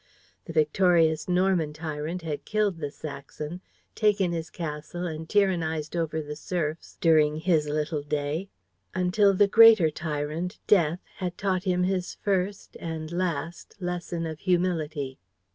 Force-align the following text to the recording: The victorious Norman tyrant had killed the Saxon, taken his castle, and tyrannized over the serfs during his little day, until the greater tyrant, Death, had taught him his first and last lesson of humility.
The 0.45 0.53
victorious 0.53 1.29
Norman 1.29 1.73
tyrant 1.73 2.23
had 2.23 2.43
killed 2.43 2.79
the 2.79 2.89
Saxon, 2.89 3.61
taken 3.93 4.31
his 4.31 4.49
castle, 4.49 5.05
and 5.05 5.29
tyrannized 5.29 5.95
over 5.95 6.23
the 6.23 6.35
serfs 6.35 6.97
during 6.99 7.35
his 7.35 7.69
little 7.69 8.01
day, 8.01 8.49
until 8.95 9.35
the 9.35 9.47
greater 9.47 9.91
tyrant, 9.91 10.57
Death, 10.65 11.01
had 11.17 11.37
taught 11.37 11.65
him 11.65 11.83
his 11.83 12.15
first 12.15 12.75
and 12.79 13.11
last 13.11 13.75
lesson 13.79 14.25
of 14.25 14.39
humility. 14.39 15.19